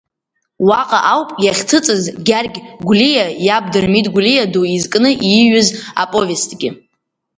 Уаҟа 0.67 0.99
ауп 1.13 1.29
иахьҭыҵыз 1.45 2.03
Гьаргь 2.27 2.57
Гәлиа 2.87 3.25
иаб 3.45 3.65
Дырмит 3.73 4.07
Гәлиа 4.13 4.45
ду 4.51 4.63
изкны 4.75 5.09
ииҩыз 5.33 5.67
аповестгьы. 6.01 6.69